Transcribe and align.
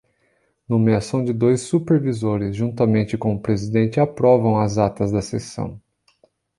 Nomeação 0.67 1.23
de 1.23 1.31
dois 1.31 1.61
supervisores, 1.61 2.55
juntamente 2.55 3.19
com 3.19 3.35
o 3.35 3.39
presidente, 3.39 3.99
aprovam 3.99 4.57
as 4.59 4.79
atas 4.79 5.11
da 5.11 5.21
sessão. 5.21 5.79